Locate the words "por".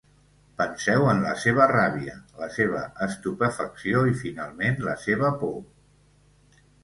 5.43-5.55